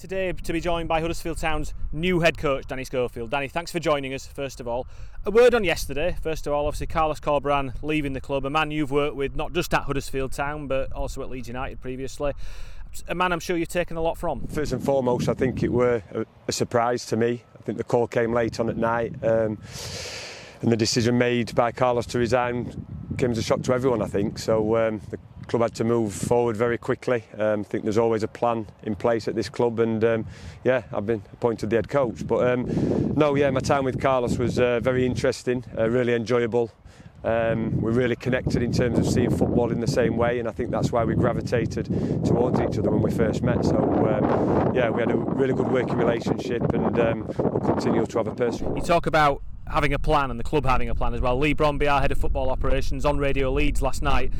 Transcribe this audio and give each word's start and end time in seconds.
today 0.00 0.32
to 0.32 0.52
be 0.54 0.60
joined 0.60 0.88
by 0.88 0.98
Huddersfield 1.00 1.36
Town's 1.36 1.74
new 1.92 2.20
head 2.20 2.38
coach, 2.38 2.66
Danny 2.66 2.84
Schofield. 2.84 3.30
Danny, 3.30 3.48
thanks 3.48 3.70
for 3.70 3.78
joining 3.78 4.14
us, 4.14 4.26
first 4.26 4.58
of 4.58 4.66
all. 4.66 4.86
A 5.26 5.30
word 5.30 5.54
on 5.54 5.62
yesterday. 5.62 6.16
First 6.22 6.46
of 6.46 6.54
all, 6.54 6.66
obviously, 6.66 6.86
Carlos 6.86 7.20
Corberán 7.20 7.74
leaving 7.82 8.14
the 8.14 8.20
club, 8.20 8.46
a 8.46 8.50
man 8.50 8.70
you've 8.70 8.90
worked 8.90 9.14
with 9.14 9.36
not 9.36 9.52
just 9.52 9.74
at 9.74 9.82
Huddersfield 9.82 10.32
Town 10.32 10.66
but 10.66 10.90
also 10.92 11.20
at 11.22 11.28
Leeds 11.28 11.48
United 11.48 11.82
previously. 11.82 12.32
A 13.08 13.14
man 13.14 13.30
I'm 13.30 13.40
sure 13.40 13.58
you've 13.58 13.68
taken 13.68 13.98
a 13.98 14.00
lot 14.00 14.16
from. 14.16 14.46
First 14.46 14.72
and 14.72 14.82
foremost, 14.82 15.28
I 15.28 15.34
think 15.34 15.62
it 15.62 15.70
were 15.70 16.02
a, 16.12 16.24
a 16.48 16.52
surprise 16.52 17.04
to 17.06 17.16
me. 17.16 17.44
I 17.58 17.62
think 17.62 17.76
the 17.76 17.84
call 17.84 18.06
came 18.06 18.32
late 18.32 18.58
on 18.58 18.70
at 18.70 18.78
night. 18.78 19.14
Um, 19.22 19.58
and 20.62 20.72
the 20.72 20.76
decision 20.76 21.18
made 21.18 21.54
by 21.54 21.72
Carlos 21.72 22.06
to 22.06 22.18
resign 22.18 22.86
came 23.18 23.32
as 23.32 23.38
a 23.38 23.42
shock 23.42 23.62
to 23.62 23.74
everyone, 23.74 24.00
I 24.00 24.06
think. 24.06 24.38
So 24.38 24.76
um, 24.76 25.00
the 25.10 25.18
club 25.50 25.62
had 25.62 25.74
to 25.74 25.84
move 25.84 26.14
forward 26.14 26.56
very 26.56 26.78
quickly. 26.78 27.24
Um, 27.36 27.60
I 27.60 27.62
think 27.64 27.82
there's 27.82 27.98
always 27.98 28.22
a 28.22 28.28
plan 28.28 28.68
in 28.84 28.94
place 28.94 29.26
at 29.26 29.34
this 29.34 29.48
club, 29.48 29.80
and 29.80 30.02
um, 30.04 30.26
yeah, 30.62 30.84
I've 30.92 31.06
been 31.06 31.22
appointed 31.32 31.70
the 31.70 31.76
head 31.76 31.88
coach. 31.88 32.24
But 32.24 32.48
um, 32.48 33.14
no, 33.16 33.34
yeah, 33.34 33.50
my 33.50 33.58
time 33.58 33.84
with 33.84 34.00
Carlos 34.00 34.38
was 34.38 34.60
uh, 34.60 34.78
very 34.78 35.04
interesting, 35.04 35.64
uh, 35.76 35.90
really 35.90 36.14
enjoyable. 36.14 36.70
Um, 37.24 37.80
we're 37.82 37.90
really 37.90 38.14
connected 38.16 38.62
in 38.62 38.72
terms 38.72 38.98
of 38.98 39.06
seeing 39.06 39.28
football 39.28 39.72
in 39.72 39.80
the 39.80 39.88
same 39.88 40.16
way, 40.16 40.38
and 40.38 40.48
I 40.48 40.52
think 40.52 40.70
that's 40.70 40.92
why 40.92 41.04
we 41.04 41.16
gravitated 41.16 41.86
towards 42.24 42.60
each 42.60 42.78
other 42.78 42.90
when 42.90 43.02
we 43.02 43.10
first 43.10 43.42
met. 43.42 43.64
So, 43.64 43.76
um, 43.76 44.72
yeah, 44.72 44.88
we 44.88 45.00
had 45.02 45.10
a 45.10 45.16
really 45.16 45.52
good 45.52 45.68
working 45.68 45.96
relationship, 45.96 46.72
and 46.72 46.98
um, 46.98 47.26
we'll 47.38 47.60
continue 47.60 48.06
to 48.06 48.18
have 48.18 48.28
a 48.28 48.34
personal. 48.34 48.74
You 48.76 48.82
talk 48.82 49.06
about 49.06 49.42
having 49.66 49.92
a 49.92 49.98
plan 49.98 50.30
and 50.30 50.38
the 50.38 50.44
club 50.44 50.64
having 50.64 50.88
a 50.88 50.94
plan 50.94 51.12
as 51.12 51.20
well. 51.20 51.36
Leigh 51.36 51.54
Bromby, 51.54 51.90
our 51.92 52.00
head 52.00 52.12
of 52.12 52.18
football 52.18 52.50
operations, 52.50 53.04
on 53.04 53.18
Radio 53.18 53.52
Leeds 53.52 53.82
last 53.82 54.00
night, 54.00 54.32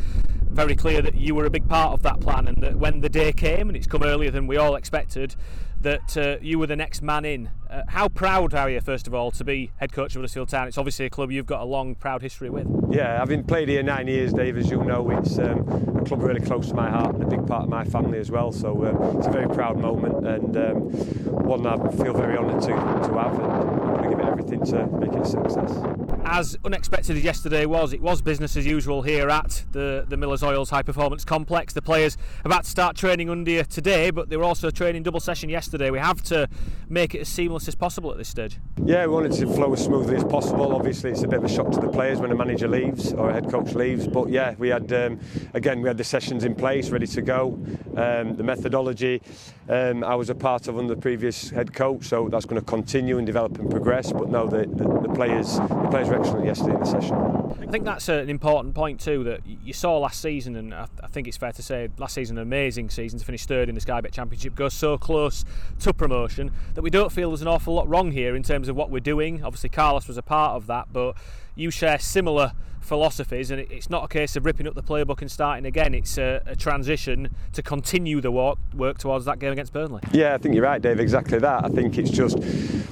very 0.52 0.74
clear 0.74 1.00
that 1.02 1.14
you 1.14 1.34
were 1.34 1.44
a 1.44 1.50
big 1.50 1.68
part 1.68 1.92
of 1.92 2.02
that 2.02 2.20
plan 2.20 2.48
and 2.48 2.56
that 2.58 2.76
when 2.76 3.00
the 3.00 3.08
day 3.08 3.32
came, 3.32 3.68
and 3.68 3.76
it's 3.76 3.86
come 3.86 4.02
earlier 4.02 4.30
than 4.30 4.46
we 4.46 4.56
all 4.56 4.74
expected, 4.74 5.36
that 5.80 6.16
uh, 6.16 6.36
you 6.42 6.58
were 6.58 6.66
the 6.66 6.76
next 6.76 7.00
man 7.02 7.24
in. 7.24 7.50
Uh, 7.68 7.82
how 7.88 8.08
proud 8.08 8.52
are 8.52 8.68
you, 8.68 8.80
first 8.80 9.06
of 9.06 9.14
all, 9.14 9.30
to 9.30 9.44
be 9.44 9.70
head 9.76 9.92
coach 9.92 10.14
of 10.14 10.20
Huddersfield 10.20 10.48
Town? 10.48 10.68
It's 10.68 10.76
obviously 10.76 11.06
a 11.06 11.10
club 11.10 11.30
you've 11.30 11.46
got 11.46 11.62
a 11.62 11.64
long, 11.64 11.94
proud 11.94 12.20
history 12.20 12.50
with. 12.50 12.66
Yeah, 12.90 13.18
having 13.18 13.44
played 13.44 13.68
here 13.68 13.82
nine 13.82 14.06
years, 14.06 14.32
Dave, 14.32 14.58
as 14.58 14.70
you 14.70 14.82
know, 14.84 15.10
it's 15.10 15.38
um, 15.38 15.98
a 15.98 16.04
club 16.04 16.22
really 16.22 16.40
close 16.40 16.68
to 16.68 16.74
my 16.74 16.90
heart 16.90 17.14
and 17.14 17.22
a 17.22 17.26
big 17.26 17.46
part 17.46 17.62
of 17.62 17.68
my 17.68 17.84
family 17.84 18.18
as 18.18 18.30
well. 18.30 18.52
So 18.52 18.84
uh, 18.84 19.18
it's 19.18 19.26
a 19.26 19.30
very 19.30 19.48
proud 19.48 19.78
moment 19.78 20.26
and 20.26 20.56
um, 20.56 20.74
one 21.44 21.66
I 21.66 21.76
feel 21.92 22.12
very 22.12 22.36
honoured 22.36 22.60
to, 22.62 22.68
to 22.68 23.18
have. 23.18 23.34
And 23.38 23.52
I'm 23.52 23.94
going 23.94 24.02
to 24.02 24.08
give 24.10 24.18
it 24.18 24.26
everything 24.26 24.64
to 24.66 24.86
make 24.98 25.12
it 25.12 25.22
a 25.22 25.24
success. 25.24 25.72
As 26.32 26.56
unexpected 26.64 27.16
as 27.16 27.24
yesterday 27.24 27.66
was, 27.66 27.92
it 27.92 28.00
was 28.00 28.22
business 28.22 28.56
as 28.56 28.64
usual 28.64 29.02
here 29.02 29.28
at 29.28 29.64
the, 29.72 30.04
the 30.08 30.16
Millers 30.16 30.44
Oils 30.44 30.70
High 30.70 30.82
Performance 30.82 31.24
Complex. 31.24 31.72
The 31.72 31.82
players 31.82 32.16
about 32.44 32.62
to 32.62 32.70
start 32.70 32.96
training 32.96 33.28
under 33.28 33.64
today, 33.64 34.10
but 34.10 34.28
they 34.28 34.36
were 34.36 34.44
also 34.44 34.70
training 34.70 35.02
double 35.02 35.18
session 35.18 35.50
yesterday. 35.50 35.90
We 35.90 35.98
have 35.98 36.22
to 36.24 36.48
make 36.88 37.16
it 37.16 37.22
as 37.22 37.28
seamless 37.28 37.66
as 37.66 37.74
possible 37.74 38.12
at 38.12 38.16
this 38.16 38.28
stage. 38.28 38.58
Yeah, 38.84 39.06
we 39.06 39.12
wanted 39.12 39.32
to 39.32 39.46
flow 39.48 39.72
as 39.72 39.84
smoothly 39.84 40.14
as 40.14 40.22
possible. 40.22 40.72
Obviously, 40.72 41.10
it's 41.10 41.24
a 41.24 41.26
bit 41.26 41.40
of 41.40 41.44
a 41.46 41.48
shock 41.48 41.72
to 41.72 41.80
the 41.80 41.88
players 41.88 42.20
when 42.20 42.30
a 42.30 42.36
manager 42.36 42.68
leaves 42.68 43.12
or 43.12 43.30
a 43.30 43.32
head 43.32 43.50
coach 43.50 43.74
leaves. 43.74 44.06
But 44.06 44.28
yeah, 44.28 44.54
we 44.56 44.68
had 44.68 44.92
um, 44.92 45.18
again 45.52 45.82
we 45.82 45.88
had 45.88 45.98
the 45.98 46.04
sessions 46.04 46.44
in 46.44 46.54
place, 46.54 46.90
ready 46.90 47.08
to 47.08 47.22
go. 47.22 47.54
Um, 47.96 48.36
the 48.36 48.44
methodology 48.44 49.20
um, 49.70 50.02
I 50.02 50.16
was 50.16 50.30
a 50.30 50.34
part 50.34 50.66
of 50.66 50.76
under 50.76 50.96
the 50.96 51.00
previous 51.00 51.48
head 51.50 51.72
coach, 51.72 52.04
so 52.06 52.28
that's 52.28 52.44
going 52.44 52.60
to 52.60 52.66
continue 52.66 53.18
and 53.18 53.26
develop 53.26 53.56
and 53.58 53.70
progress. 53.70 54.10
But 54.10 54.28
no, 54.28 54.48
the, 54.48 54.66
the, 54.66 54.84
the 54.84 55.08
players 55.14 55.58
the 55.58 55.88
players 55.90 56.08
were 56.08 56.18
excellent 56.18 56.44
yesterday 56.44 56.74
in 56.74 56.80
the 56.80 56.86
session. 56.86 57.14
I 57.14 57.70
think 57.70 57.84
that's 57.84 58.08
an 58.08 58.28
important 58.28 58.74
point 58.74 58.98
too 58.98 59.22
that 59.24 59.42
you 59.46 59.72
saw 59.72 59.98
last 59.98 60.20
season, 60.20 60.56
and 60.56 60.74
I, 60.74 60.88
I 61.04 61.06
think 61.06 61.28
it's 61.28 61.36
fair 61.36 61.52
to 61.52 61.62
say 61.62 61.88
last 61.98 62.14
season 62.14 62.36
an 62.36 62.42
amazing 62.42 62.90
season 62.90 63.20
to 63.20 63.24
finish 63.24 63.46
third 63.46 63.68
in 63.68 63.76
the 63.76 63.80
Sky 63.80 64.00
Bet 64.00 64.12
Championship, 64.12 64.56
go 64.56 64.68
so 64.68 64.98
close 64.98 65.44
to 65.78 65.94
promotion 65.94 66.50
that 66.74 66.82
we 66.82 66.90
don't 66.90 67.12
feel 67.12 67.30
there's 67.30 67.42
an 67.42 67.48
awful 67.48 67.74
lot 67.74 67.88
wrong 67.88 68.10
here 68.10 68.34
in 68.34 68.42
terms 68.42 68.68
of 68.68 68.74
what 68.74 68.90
we're 68.90 68.98
doing. 68.98 69.44
Obviously, 69.44 69.68
Carlos 69.70 70.08
was 70.08 70.16
a 70.16 70.22
part 70.22 70.56
of 70.56 70.66
that, 70.66 70.88
but 70.92 71.14
you 71.54 71.70
share 71.70 71.98
similar 71.98 72.52
philosophies, 72.80 73.50
and 73.50 73.60
it's 73.60 73.90
not 73.90 74.04
a 74.04 74.08
case 74.08 74.34
of 74.36 74.44
ripping 74.44 74.66
up 74.66 74.74
the 74.74 74.82
playbook 74.82 75.20
and 75.20 75.30
starting 75.30 75.66
again. 75.66 75.94
It's 75.94 76.18
a, 76.18 76.42
a 76.46 76.56
transition 76.56 77.34
to 77.52 77.62
continue 77.62 78.20
the 78.20 78.30
work, 78.30 78.58
work 78.74 78.98
towards 78.98 79.26
that 79.26 79.38
game 79.38 79.52
against 79.52 79.72
Burnley. 79.72 80.00
Yeah, 80.12 80.34
I 80.34 80.38
think 80.38 80.54
you're 80.54 80.64
right, 80.64 80.80
Dave. 80.80 80.98
Exactly 80.98 81.38
that. 81.38 81.64
I 81.64 81.68
think 81.68 81.98
it's 81.98 82.10
just 82.10 82.38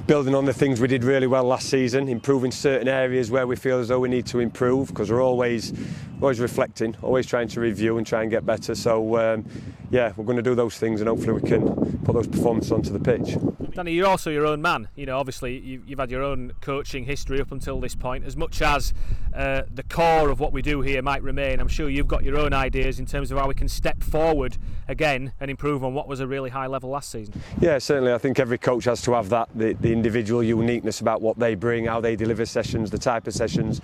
building 0.07 0.35
on 0.35 0.45
the 0.45 0.53
things 0.53 0.79
we 0.79 0.87
did 0.87 1.03
really 1.03 1.27
well 1.27 1.43
last 1.43 1.69
season, 1.69 2.07
improving 2.07 2.51
certain 2.51 2.87
areas 2.87 3.29
where 3.29 3.45
we 3.45 3.55
feel 3.55 3.79
as 3.79 3.89
though 3.89 3.99
we 3.99 4.09
need 4.09 4.25
to 4.27 4.39
improve, 4.39 4.89
because 4.89 5.11
we're 5.11 5.23
always 5.23 5.73
always 6.21 6.39
reflecting, 6.39 6.95
always 7.01 7.25
trying 7.25 7.47
to 7.47 7.61
review 7.61 7.97
and 7.97 8.05
try 8.05 8.21
and 8.21 8.29
get 8.29 8.45
better. 8.45 8.75
So 8.75 9.17
um, 9.17 9.45
yeah, 9.89 10.13
we're 10.15 10.25
going 10.25 10.37
to 10.37 10.43
do 10.43 10.55
those 10.55 10.77
things, 10.77 11.01
and 11.01 11.09
hopefully 11.09 11.33
we 11.33 11.47
can 11.47 11.99
put 12.03 12.13
those 12.13 12.27
performances 12.27 12.71
onto 12.71 12.91
the 12.91 12.99
pitch. 12.99 13.37
Danny, 13.73 13.93
you're 13.93 14.07
also 14.07 14.29
your 14.29 14.45
own 14.45 14.61
man. 14.61 14.89
You 14.95 15.05
know, 15.05 15.17
obviously 15.17 15.57
you've 15.57 15.99
had 15.99 16.11
your 16.11 16.23
own 16.23 16.53
coaching 16.61 17.05
history 17.05 17.39
up 17.39 17.51
until 17.51 17.79
this 17.79 17.95
point. 17.95 18.25
As 18.25 18.35
much 18.35 18.61
as 18.61 18.93
uh, 19.33 19.63
the 19.73 19.83
core 19.83 20.29
of 20.29 20.39
what 20.39 20.51
we 20.51 20.61
do 20.61 20.81
here 20.81 21.01
might 21.01 21.23
remain, 21.23 21.59
I'm 21.59 21.67
sure 21.67 21.89
you've 21.89 22.07
got 22.07 22.23
your 22.23 22.37
own 22.37 22.53
ideas 22.53 22.99
in 22.99 23.05
terms 23.05 23.31
of 23.31 23.37
how 23.37 23.47
we 23.47 23.53
can 23.53 23.67
step 23.67 24.03
forward 24.03 24.57
again 24.87 25.33
and 25.39 25.51
improve 25.51 25.83
on 25.83 25.93
what 25.93 26.07
was 26.07 26.19
a 26.19 26.27
really 26.27 26.49
high 26.49 26.67
level 26.67 26.89
last 26.89 27.11
season. 27.11 27.41
Yeah, 27.59 27.77
certainly. 27.77 28.11
I 28.11 28.17
think 28.17 28.39
every 28.39 28.57
coach 28.57 28.85
has 28.85 29.01
to 29.03 29.13
have 29.13 29.29
that 29.29 29.49
the, 29.53 29.73
the 29.73 29.91
individual 29.91 30.43
uniqueness 30.43 31.01
about 31.01 31.21
what 31.21 31.37
they 31.37 31.55
bring, 31.55 31.85
how 31.85 32.01
they 32.01 32.15
deliver 32.15 32.45
sessions, 32.45 32.89
the 32.89 32.97
type 32.97 33.27
of 33.27 33.33
sessions, 33.33 33.81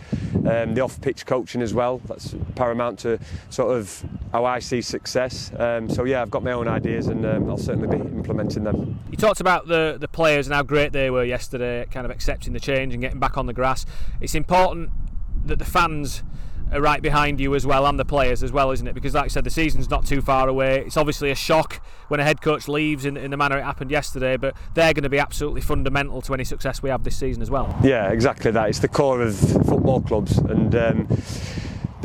um, 0.49 0.73
the 0.73 0.81
off-pitch 0.81 1.25
coaching 1.25 1.61
as 1.61 1.73
well. 1.73 2.01
That's 2.05 2.35
paramount 2.55 2.99
to 2.99 3.19
sort 3.49 3.77
of 3.77 4.03
how 4.35 4.43
I 4.43 4.59
see 4.59 4.81
success. 4.81 5.49
Um, 5.57 5.89
so 5.89 6.03
yeah, 6.03 6.21
I've 6.21 6.29
got 6.29 6.43
my 6.43 6.51
own 6.51 6.67
ideas, 6.67 7.07
and 7.07 7.25
um, 7.25 7.49
I'll 7.49 7.57
certainly 7.57 7.87
be 7.87 8.03
implementing 8.03 8.65
them. 8.65 8.99
You 9.09 9.17
talked 9.17 9.39
about 9.39 9.67
the 9.67 9.97
the 9.97 10.09
players 10.09 10.45
and 10.47 10.53
how 10.53 10.63
great 10.63 10.91
they 10.91 11.09
were 11.09 11.23
yesterday, 11.23 11.85
kind 11.89 12.05
of 12.05 12.11
accepting 12.11 12.51
the 12.51 12.59
change 12.59 12.93
and 12.93 13.01
getting 13.01 13.19
back 13.19 13.37
on 13.37 13.45
the 13.45 13.53
grass. 13.53 13.85
It's 14.19 14.35
important 14.35 14.89
that 15.45 15.57
the 15.57 15.65
fans 15.65 16.23
are 16.73 16.81
right 16.81 17.01
behind 17.01 17.39
you 17.39 17.55
as 17.55 17.65
well 17.65 17.85
and 17.85 17.97
the 17.97 18.03
players 18.03 18.43
as 18.43 18.51
well, 18.51 18.71
isn't 18.71 18.87
it? 18.87 18.93
Because, 18.93 19.13
like 19.13 19.25
I 19.25 19.27
said, 19.27 19.43
the 19.43 19.51
season's 19.51 19.89
not 19.89 20.05
too 20.05 20.21
far 20.21 20.49
away. 20.49 20.79
It's 20.79 20.97
obviously 20.97 21.29
a 21.31 21.35
shock 21.35 21.79
when 22.07 22.19
a 22.19 22.23
head 22.23 22.41
coach 22.41 22.67
leaves 22.67 23.05
in, 23.05 23.15
in 23.15 23.31
the 23.31 23.37
manner 23.37 23.57
it 23.57 23.63
happened 23.63 23.91
yesterday, 23.91 24.35
but 24.35 24.55
they're 24.73 24.93
going 24.93 25.03
to 25.03 25.09
be 25.09 25.19
absolutely 25.19 25.61
fundamental 25.61 26.21
to 26.23 26.33
any 26.33 26.43
success 26.43 26.81
we 26.81 26.89
have 26.89 27.03
this 27.03 27.15
season 27.15 27.41
as 27.41 27.51
well. 27.51 27.73
Yeah, 27.83 28.09
exactly 28.09 28.51
that. 28.51 28.67
It's 28.67 28.79
the 28.79 28.89
core 28.89 29.21
of 29.21 29.37
football 29.37 30.01
clubs, 30.01 30.39
and 30.39 30.75
um, 30.75 31.07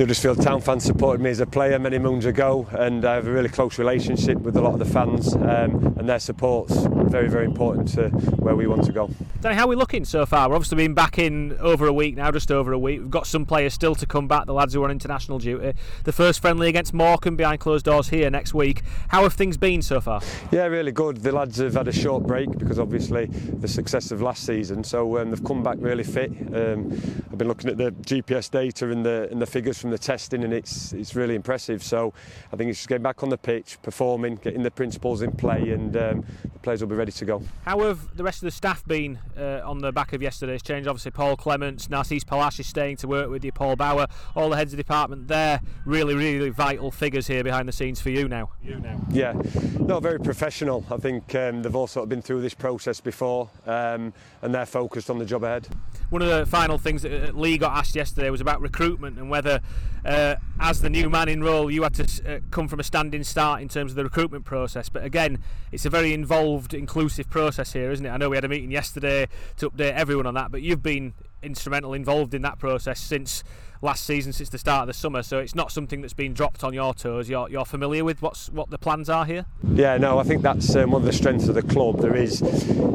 Huddersfield 0.01 0.41
Town 0.41 0.63
fans 0.63 0.83
supported 0.83 1.21
me 1.21 1.29
as 1.29 1.41
a 1.41 1.47
player 1.47 1.79
many 1.79 1.99
moons 1.99 2.25
ago, 2.25 2.67
and 2.71 3.05
I 3.05 3.17
have 3.17 3.27
a 3.27 3.31
really 3.31 3.51
close 3.51 3.79
relationship 3.79 4.39
with 4.39 4.57
a 4.57 4.61
lot 4.63 4.73
of 4.73 4.79
the 4.79 4.87
fans, 4.87 5.35
um, 5.35 5.95
and 5.99 6.09
their 6.09 6.19
support's 6.19 6.75
very, 7.11 7.29
very 7.29 7.45
important 7.45 7.89
to 7.89 8.09
where 8.39 8.57
we 8.57 8.67
want 8.67 8.85
to 8.85 8.93
go. 8.93 9.11
Danny, 9.43 9.57
how 9.57 9.65
are 9.65 9.69
we 9.69 9.77
looking 9.77 10.07
so 10.07 10.25
far? 10.25 10.49
We've 10.49 10.55
obviously 10.55 10.77
been 10.77 10.95
back 10.95 11.19
in 11.19 11.55
over 11.61 11.87
a 11.87 11.93
week 11.93 12.17
now, 12.17 12.31
just 12.31 12.51
over 12.51 12.73
a 12.73 12.79
week. 12.79 13.01
We've 13.01 13.11
got 13.11 13.27
some 13.27 13.45
players 13.45 13.75
still 13.75 13.95
to 13.97 14.07
come 14.07 14.27
back, 14.27 14.47
the 14.47 14.55
lads 14.55 14.73
who 14.73 14.81
are 14.81 14.85
on 14.87 14.91
international 14.91 15.39
duty. 15.39 15.75
The 16.05 16.13
first 16.13 16.41
friendly 16.41 16.69
against 16.69 16.95
Morecambe 16.95 17.37
behind 17.37 17.61
closed 17.61 17.85
doors 17.85 18.09
here 18.09 18.31
next 18.31 18.55
week. 18.55 18.83
How 19.09 19.25
have 19.25 19.35
things 19.35 19.59
been 19.59 19.83
so 19.83 20.01
far? 20.01 20.23
Yeah, 20.51 20.65
really 20.67 20.93
good. 20.93 21.19
The 21.19 21.33
lads 21.33 21.59
have 21.59 21.75
had 21.75 21.89
a 21.89 21.93
short 21.93 22.27
break 22.27 22.51
because 22.59 22.79
obviously 22.79 23.27
the 23.27 23.69
success 23.69 24.13
of 24.13 24.23
last 24.23 24.47
season, 24.47 24.83
so 24.83 25.19
um, 25.19 25.31
they've 25.31 25.45
come 25.45 25.63
back 25.63 25.77
really 25.81 26.05
fit. 26.05 26.31
Um, 26.55 26.93
I've 27.31 27.37
been 27.37 27.49
looking 27.49 27.69
at 27.69 27.77
the 27.77 27.93
GPS 27.93 28.51
data 28.51 28.91
and 28.91 29.05
the 29.05 29.29
and 29.31 29.43
the 29.43 29.47
figures 29.47 29.79
from 29.79 29.90
the 29.91 29.99
testing, 29.99 30.45
and 30.45 30.53
it's 30.53 30.93
it's 30.93 31.15
really 31.15 31.35
impressive. 31.35 31.83
So 31.83 32.13
I 32.53 32.57
think 32.57 32.71
it's 32.71 32.79
just 32.79 32.89
getting 32.89 33.03
back 33.03 33.23
on 33.23 33.29
the 33.29 33.39
pitch, 33.39 33.79
performing, 33.83 34.37
getting 34.37 34.63
the 34.63 34.71
principles 34.71 35.23
in 35.23 35.33
play, 35.33 35.71
and 35.71 35.97
um, 35.97 36.25
the 36.43 36.59
players 36.61 36.81
will 36.81 36.89
be 36.89 36.97
ready 36.97 37.13
to 37.13 37.25
go. 37.25 37.43
How 37.65 37.81
have 37.81 38.17
the 38.17 38.25
rest 38.25 38.43
of 38.43 38.47
the 38.47 38.51
staff 38.51 38.85
been 38.87 39.19
uh, 39.37 39.61
on 39.65 39.79
the 39.79 39.93
back 39.93 40.13
of 40.13 40.23
yesterday's 40.23 40.63
change? 40.63 40.87
Obviously, 40.87 41.11
Paul 41.11 41.37
Clements, 41.37 41.89
Narcís 41.89 42.25
Pèlach 42.25 42.59
is 42.59 42.67
staying 42.67 42.97
to 42.99 43.09
work 43.09 43.31
with 43.31 43.45
you, 43.45 43.53
Paul 43.53 43.77
Bauer, 43.77 44.07
all 44.35 44.51
the 44.51 44.57
heads 44.57 44.73
of 44.73 44.77
department. 44.77 45.29
They're 45.29 45.61
really, 45.85 46.15
really 46.15 46.51
vital 46.51 46.91
figures 46.91 47.27
here 47.27 47.45
behind 47.45 47.69
the 47.69 47.73
scenes 47.73 48.01
for 48.01 48.11
you 48.11 48.29
now. 48.29 48.51
You 48.63 48.81
now. 48.81 49.01
Yeah, 49.11 49.33
no, 49.79 50.01
very 50.01 50.19
professional. 50.19 50.85
I 50.91 50.97
think 50.97 51.35
um, 51.35 51.63
they've 51.63 51.75
all 51.75 51.87
sort 51.87 52.05
of 52.05 52.09
been 52.09 52.23
through 52.23 52.43
this 52.43 52.55
process 52.55 53.01
before, 53.01 53.51
um, 53.67 54.13
and 54.43 54.55
they're 54.55 54.67
focused 54.67 55.11
on 55.11 55.19
the 55.19 55.25
job 55.25 55.45
ahead. 55.45 55.69
One 56.11 56.23
of 56.23 56.29
the 56.29 56.47
final 56.47 56.79
things 56.79 57.03
that 57.03 57.37
Leigh 57.37 57.59
got 57.59 57.77
asked 57.77 57.95
yesterday 57.95 58.31
was 58.31 58.41
about 58.41 58.61
recruitment 58.61 59.19
and 59.19 59.31
whether, 59.31 59.61
uh, 60.05 60.37
as 60.59 60.81
the 60.81 60.91
new 60.91 61.11
man 61.11 61.29
in 61.29 61.43
role, 61.43 61.71
you 61.71 61.83
had 61.83 61.95
to 61.95 62.05
uh, 62.27 62.41
come 62.51 62.69
from 62.69 62.81
a 62.81 62.83
standing 62.83 63.23
start 63.25 63.61
in 63.61 63.69
terms 63.69 63.93
of 63.93 63.97
the 63.97 64.05
recruitment 64.05 64.45
process. 64.45 64.89
But 64.89 65.05
again, 65.05 65.43
it's 65.73 65.85
a 65.85 65.91
very 65.91 66.13
involved, 66.15 66.75
inclusive 66.75 67.29
process 67.29 67.73
here, 67.73 67.91
isn't 67.91 68.05
it? 68.05 68.11
I 68.11 68.17
know 68.17 68.31
we 68.31 68.37
had 68.37 68.45
a 68.45 68.49
meeting 68.49 68.71
yesterday 68.71 69.29
to 69.59 69.71
update 69.71 69.93
everyone 69.93 70.27
on 70.27 70.35
that, 70.35 70.51
but 70.51 70.63
you've 70.63 70.83
been 70.83 71.15
instrumental 71.43 71.95
involved 71.95 72.35
in 72.35 72.43
that 72.43 72.59
process 72.59 73.01
since 73.01 73.43
last 73.83 74.05
season 74.05 74.33
since 74.33 74.51
the 74.51 74.59
start 74.59 74.83
of 74.83 74.87
the 74.89 74.95
summer. 74.95 75.23
So 75.23 75.39
it's 75.39 75.55
not 75.55 75.73
something 75.73 76.01
that's 76.01 76.13
been 76.13 76.35
dropped 76.35 76.65
on 76.65 76.75
your 76.75 76.93
toes. 76.93 77.31
You're, 77.31 77.49
you're 77.49 77.65
familiar 77.65 78.05
with 78.05 78.21
what's 78.21 78.51
what 78.51 78.71
the 78.71 78.79
plans 78.79 79.09
are 79.09 79.25
here? 79.25 79.47
Yeah 79.73 79.97
no 79.97 80.19
I 80.19 80.23
think 80.23 80.43
that's 80.43 80.75
um, 80.77 80.91
one 80.91 81.03
of 81.03 81.07
the 81.07 81.13
strengths 81.13 81.49
of 81.49 81.55
the 81.55 81.63
club. 81.63 82.01
There 82.01 82.17
is 82.17 82.43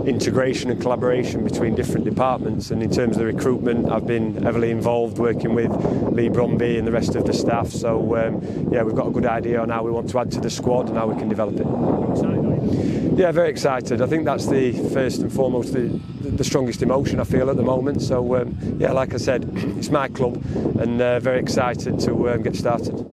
integration 0.06 0.70
and 0.70 0.80
collaboration 0.80 1.44
between 1.44 1.76
different 1.76 2.06
departments. 2.06 2.72
And 2.72 2.84
in 2.84 2.92
terms 2.92 3.18
of 3.18 3.20
the 3.20 3.26
recruitment 3.26 3.92
I've 3.92 4.06
been 4.06 4.44
heavily 4.44 4.72
involved 4.72 5.18
working 5.18 5.56
with 5.56 5.72
Leigh 6.14 6.30
Bromby 6.30 6.78
and 6.78 6.88
the 6.88 6.92
rest 6.92 7.16
of 7.16 7.26
the 7.26 7.34
staff. 7.34 7.70
So 7.70 8.16
um, 8.16 8.70
yeah 8.72 8.84
we've 8.84 8.96
got 8.96 9.08
a 9.08 9.12
good 9.12 9.26
idea 9.26 9.60
on 9.60 9.70
how 9.70 9.84
we 9.84 9.92
want 9.92 10.10
to 10.12 10.20
add 10.20 10.32
to 10.34 10.40
the 10.40 10.50
squad 10.50 10.90
and 10.90 10.98
how 10.98 11.08
we 11.08 11.16
can 11.20 11.30
develop 11.30 11.56
it 11.56 11.66
Yeah, 13.16 13.32
very 13.32 13.50
excited. 13.50 14.02
I 14.02 14.08
think 14.08 14.26
that's 14.26 14.48
the 14.48 14.74
first 14.90 15.22
and 15.22 15.32
foremost 15.32 15.72
the, 15.72 15.88
the 16.20 16.44
strongest 16.44 16.82
emotion 16.82 17.22
I 17.22 17.24
feel 17.24 17.50
at 17.50 17.56
the 17.56 17.64
moment. 17.64 18.02
So 18.02 18.36
um, 18.36 18.58
yeah, 18.78 18.92
like 18.92 19.14
I 19.14 19.18
said, 19.18 19.50
it's 19.78 19.90
my 19.90 20.10
club, 20.10 20.36
and 20.78 21.02
uh, 21.02 21.22
very 21.22 21.40
excited 21.40 21.98
to 22.02 22.32
um, 22.32 22.44
get 22.44 22.58
started. 22.58 22.96